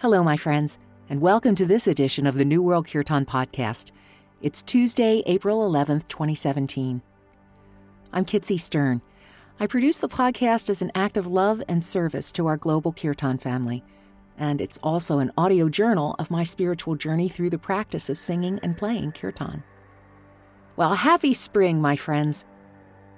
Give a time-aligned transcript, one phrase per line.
[0.00, 0.78] Hello, my friends,
[1.08, 3.92] and welcome to this edition of the New World Kirtan podcast.
[4.42, 7.00] It's Tuesday, April 11th, 2017.
[8.12, 9.00] I'm Kitsy Stern.
[9.58, 13.38] I produce the podcast as an act of love and service to our global Kirtan
[13.38, 13.82] family,
[14.36, 18.60] and it's also an audio journal of my spiritual journey through the practice of singing
[18.62, 19.64] and playing Kirtan.
[20.76, 22.44] Well, happy spring, my friends.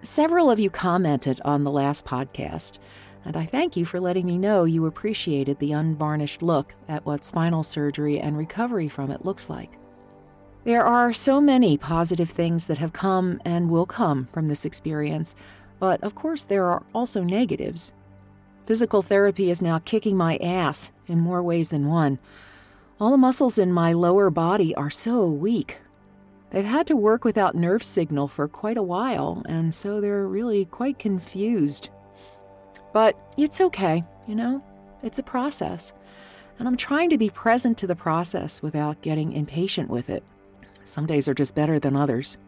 [0.02, 2.79] Several of you commented on the last podcast
[3.25, 7.25] and I thank you for letting me know you appreciated the unvarnished look at what
[7.25, 9.72] spinal surgery and recovery from it looks like.
[10.64, 15.35] There are so many positive things that have come and will come from this experience,
[15.79, 17.93] but of course there are also negatives.
[18.67, 22.18] Physical therapy is now kicking my ass in more ways than one.
[23.00, 25.79] All the muscles in my lower body are so weak.
[26.50, 30.64] They've had to work without nerve signal for quite a while, and so they're really
[30.64, 31.90] quite confused
[32.92, 34.62] but it's okay, you know?
[35.02, 35.92] It's a process.
[36.58, 40.25] And I'm trying to be present to the process without getting impatient with it.
[40.84, 42.39] Some days are just better than others.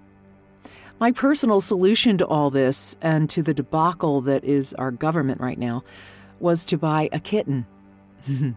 [0.98, 5.58] My personal solution to all this and to the debacle that is our government right
[5.58, 5.84] now
[6.41, 7.66] was to buy a kitten.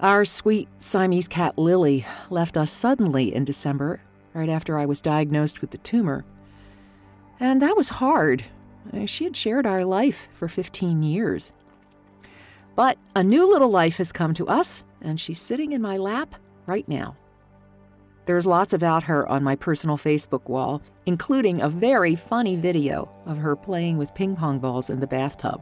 [0.00, 4.00] our sweet Siamese cat Lily left us suddenly in December,
[4.34, 6.24] right after I was diagnosed with the tumor.
[7.38, 8.44] And that was hard
[8.92, 11.52] Uh, she had shared our life for 15 years.
[12.76, 16.34] But a new little life has come to us, and she's sitting in my lap
[16.66, 17.16] right now.
[18.26, 23.38] There's lots about her on my personal Facebook wall, including a very funny video of
[23.38, 25.60] her playing with ping pong balls in the bathtub.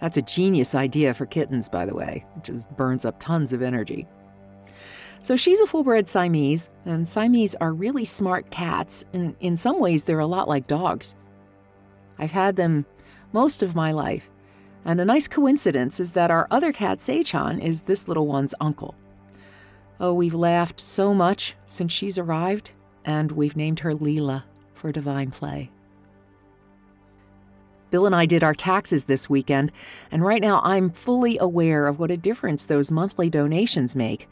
[0.00, 2.24] That's a genius idea for kittens, by the way.
[2.36, 4.06] It just burns up tons of energy.
[5.22, 9.80] So she's a full bred Siamese, and Siamese are really smart cats, and in some
[9.80, 11.14] ways, they're a lot like dogs.
[12.18, 12.86] I've had them
[13.32, 14.30] most of my life.
[14.84, 18.94] And a nice coincidence is that our other cat, Seichan, is this little one's uncle.
[19.98, 22.70] Oh, we've laughed so much since she's arrived,
[23.04, 25.70] and we've named her Leela for divine play.
[27.90, 29.72] Bill and I did our taxes this weekend,
[30.10, 34.28] and right now I'm fully aware of what a difference those monthly donations make.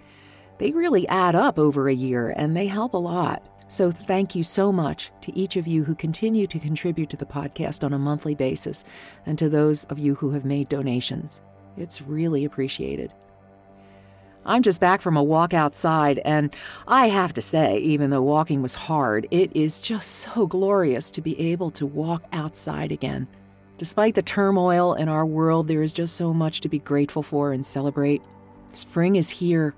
[0.58, 3.46] They really add up over a year, and they help a lot.
[3.74, 7.26] So, thank you so much to each of you who continue to contribute to the
[7.26, 8.84] podcast on a monthly basis,
[9.26, 11.40] and to those of you who have made donations.
[11.76, 13.12] It's really appreciated.
[14.46, 16.54] I'm just back from a walk outside, and
[16.86, 21.20] I have to say, even though walking was hard, it is just so glorious to
[21.20, 23.26] be able to walk outside again.
[23.78, 27.52] Despite the turmoil in our world, there is just so much to be grateful for
[27.52, 28.22] and celebrate.
[28.72, 29.74] Spring is here.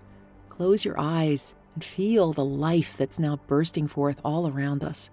[0.50, 5.10] Close your eyes and feel the life that's now bursting forth all around us.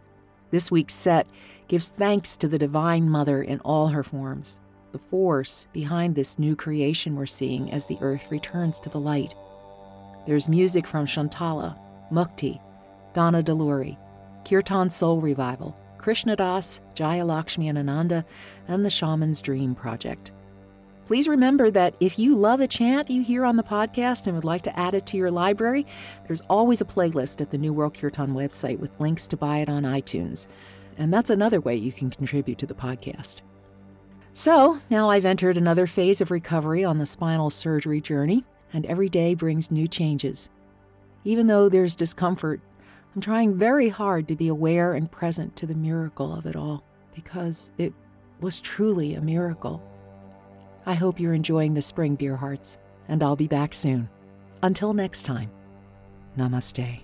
[0.50, 1.28] This week's set
[1.68, 4.60] gives thanks to the Divine Mother in all her forms,
[4.94, 9.36] the force behind this new creation we're seeing as the earth returns to the light.
[10.26, 11.78] There's music from Shantala,
[12.12, 12.62] Mukti,
[13.14, 13.98] Donna De Lory,
[14.46, 18.24] Kirtan Soul Revival, Krishnadas, Jaya Lakshmi and Ananda,
[18.70, 20.32] and the Shaman's Dream Project.
[21.06, 24.46] Please remember that if you love a chant you hear on the podcast and would
[24.46, 25.86] like to add it to your library,
[26.28, 29.68] there's always a playlist at the New World Kirtan website with links to buy it
[29.68, 30.48] on iTunes.
[30.98, 33.38] And that's another way you can contribute to the podcast.
[34.32, 39.10] So, now I've entered another phase of recovery on the spinal surgery journey, and every
[39.10, 40.48] day brings new changes.
[41.26, 42.62] Even though there's discomfort,
[43.14, 46.84] I'm trying very hard to be aware and present to the miracle of it all,
[47.14, 47.94] because it
[48.40, 49.84] was truly a miracle.
[50.86, 52.78] I hope you're enjoying the spring, dear hearts,
[53.08, 54.10] and I'll be back soon.
[54.62, 55.50] Until next time,
[56.38, 57.03] namaste.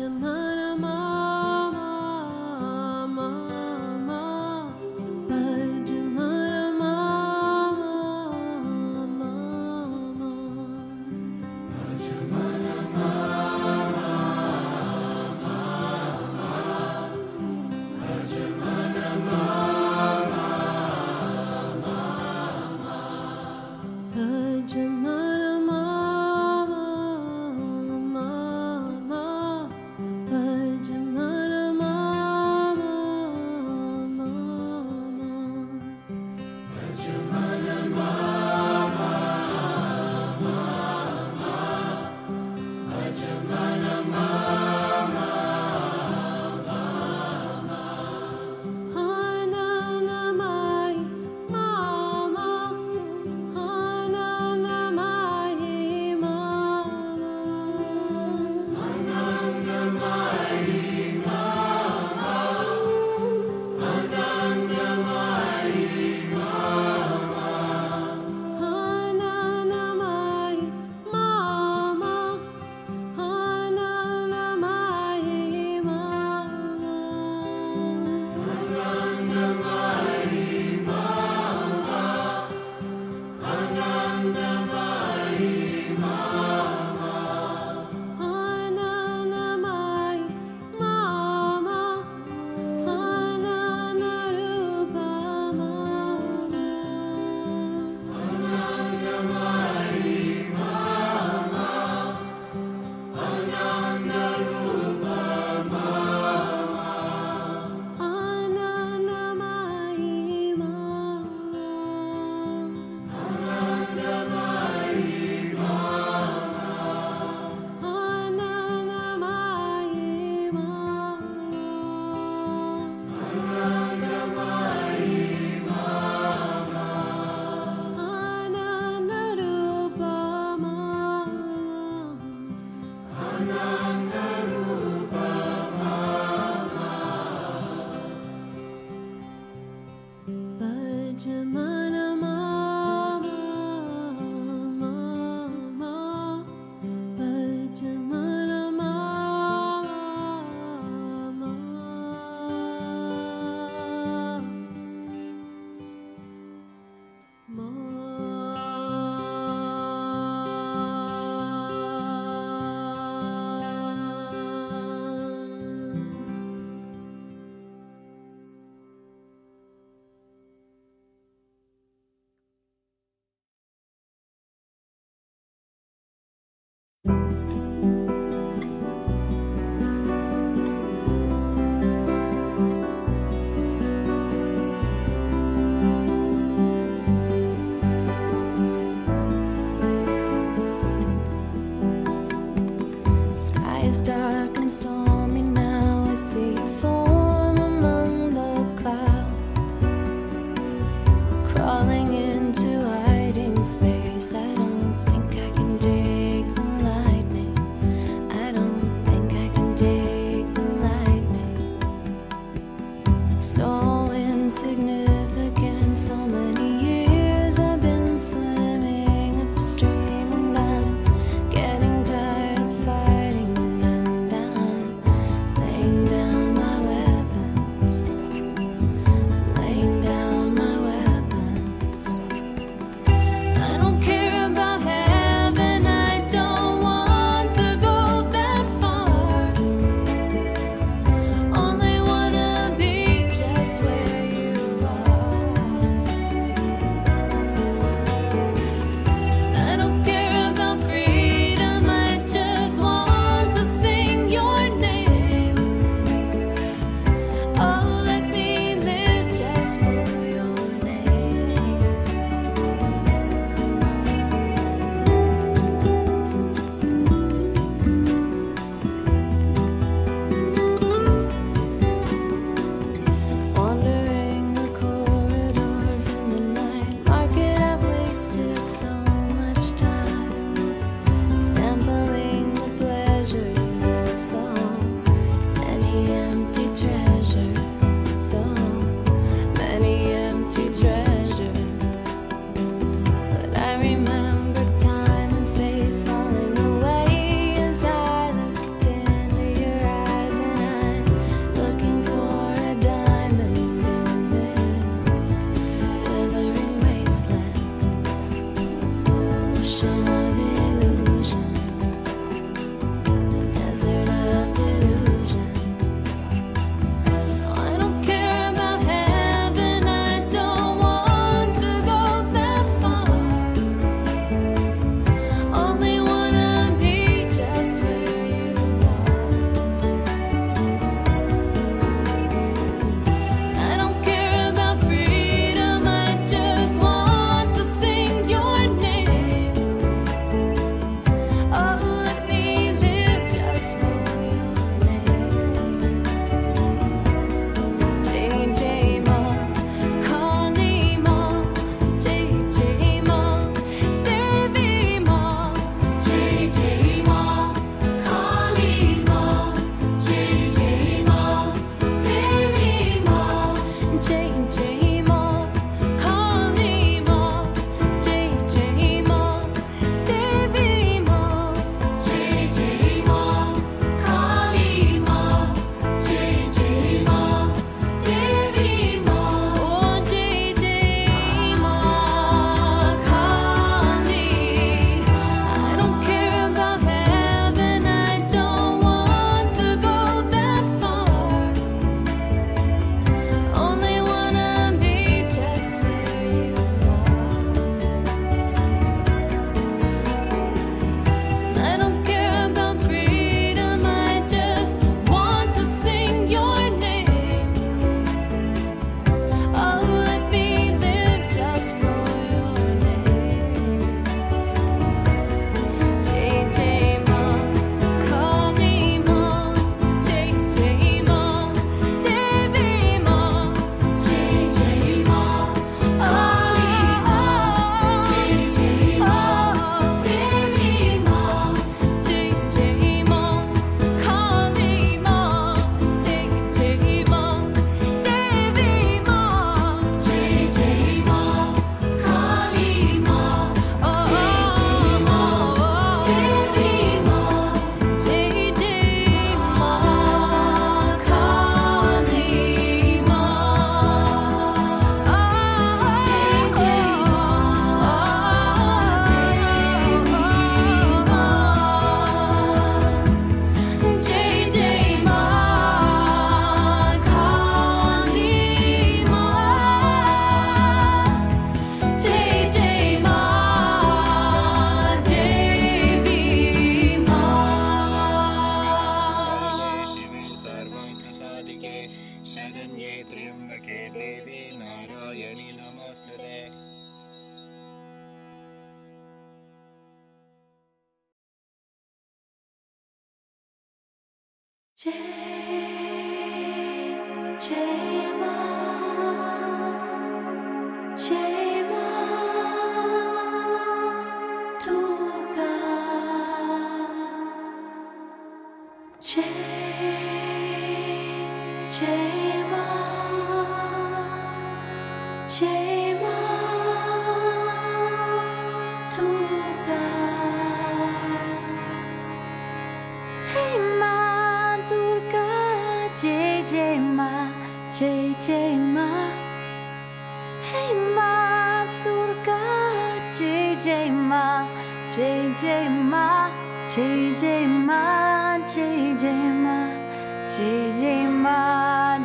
[0.00, 0.49] Pajamana mama,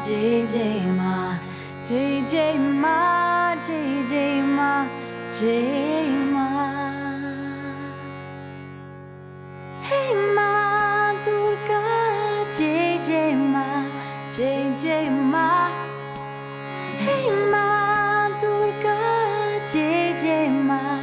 [0.05, 1.39] J J Ma
[1.89, 4.85] J J Ma J J Ma
[5.33, 5.41] J
[6.31, 6.47] Ma
[9.81, 11.81] Hey Ma Tu Ka
[12.55, 13.65] J J Ma
[14.37, 15.73] J J Ma
[17.01, 18.99] Hey Ma Tu Ka
[19.73, 21.01] J J Ma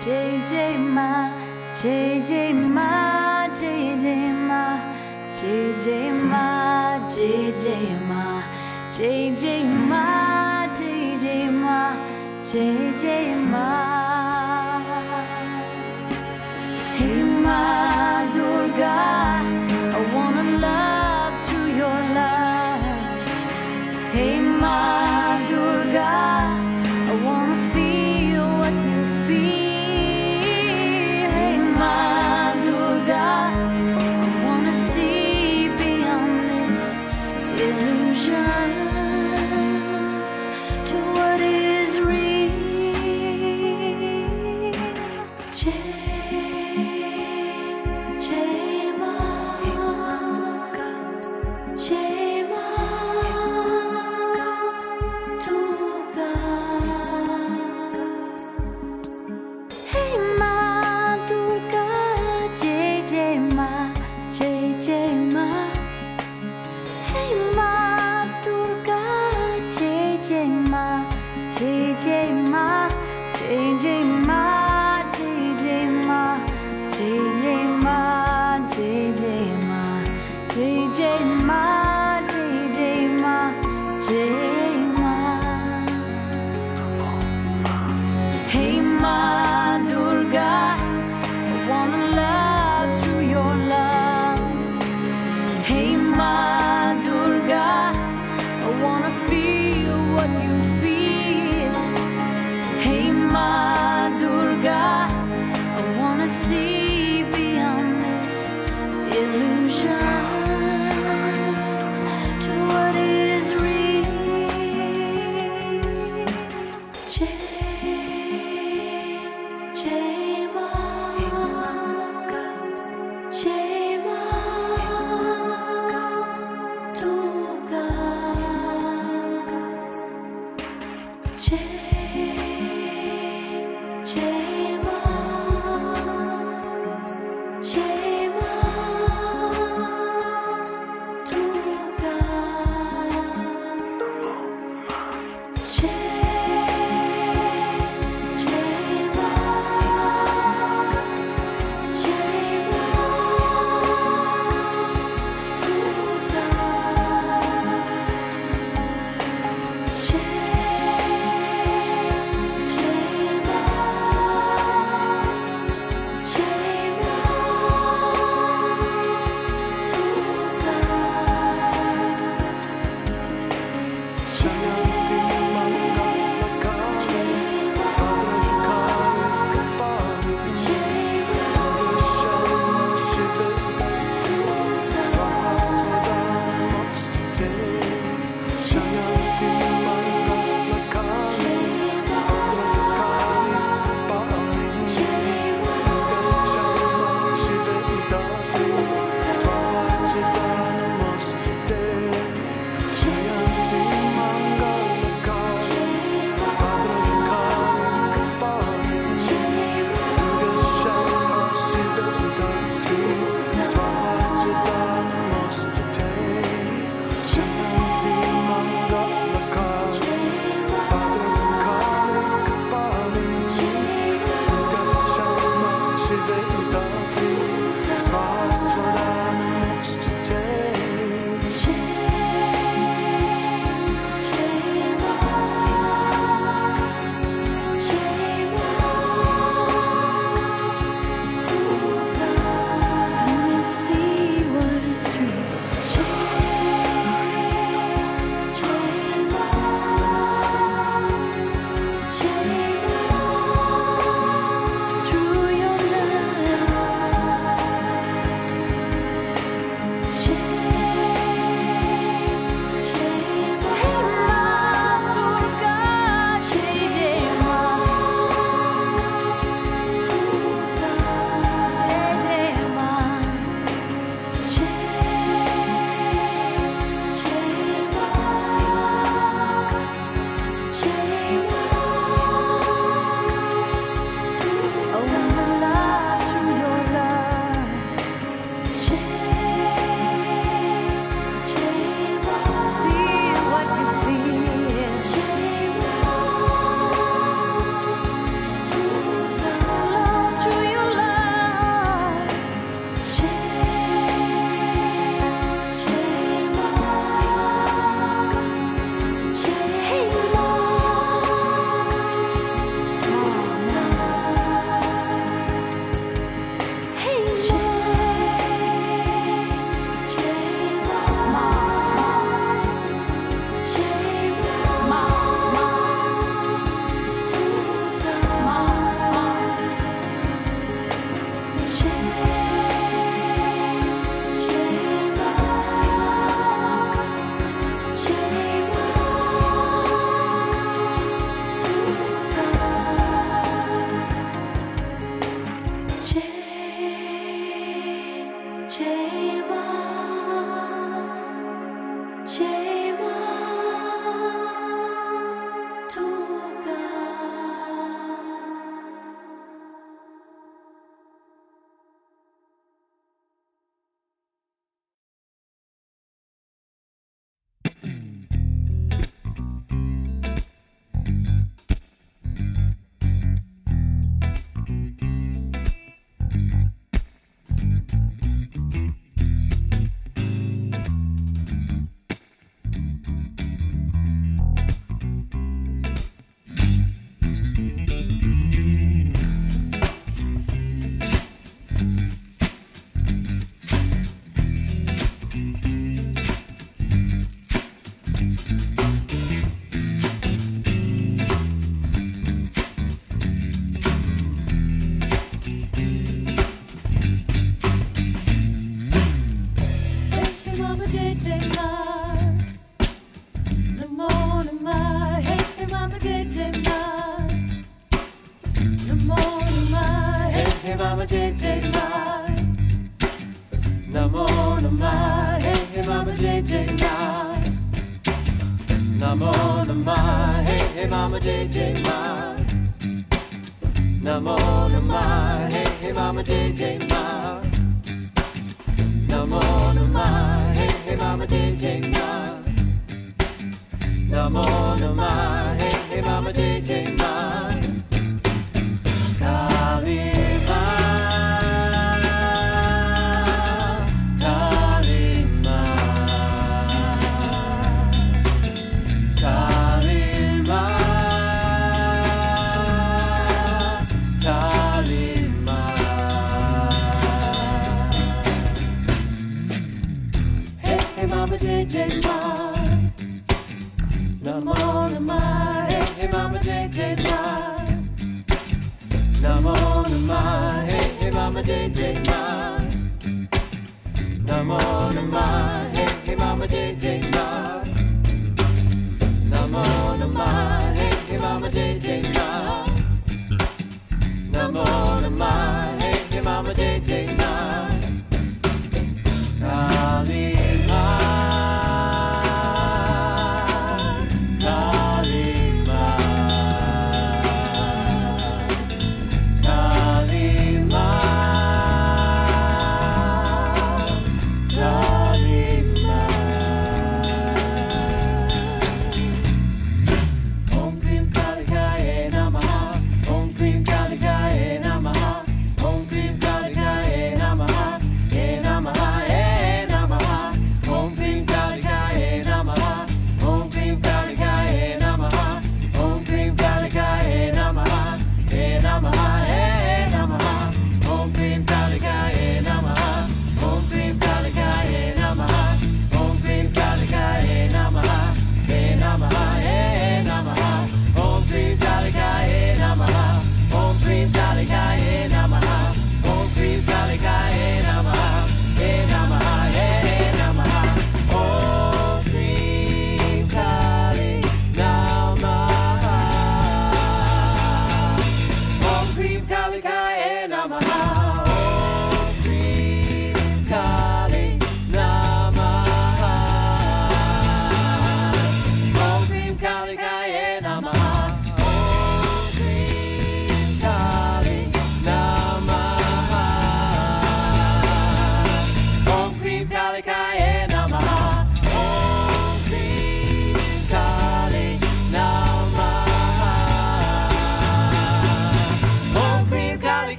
[0.00, 1.28] J J Ma
[1.82, 2.13] J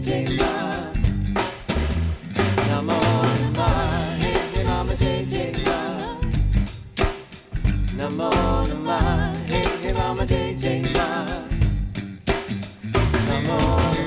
[0.00, 0.92] hey.
[2.70, 2.90] I'm
[8.20, 9.34] on mine.
[9.46, 10.82] Hey, hey, mama, take, take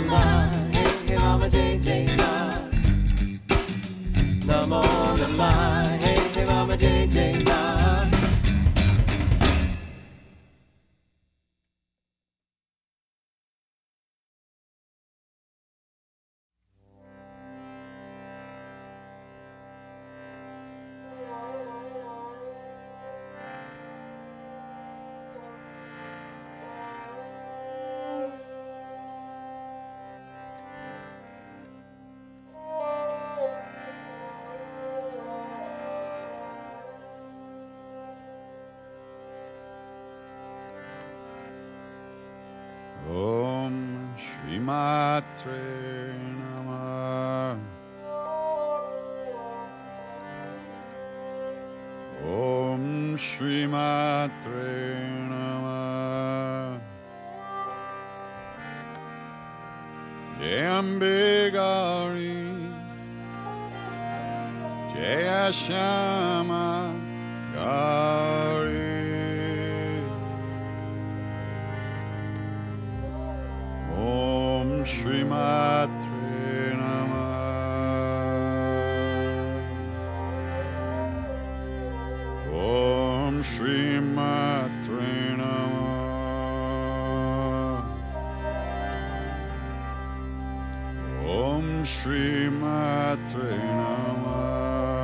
[0.07, 0.71] mine.
[0.71, 2.38] Hey, hey, mama, Hey, hey, mama.
[91.79, 94.99] Om Shri Matre Namah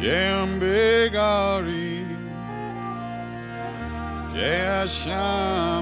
[0.00, 1.36] Jambigari
[4.32, 5.77] Jaya Shama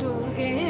[0.00, 0.61] Durge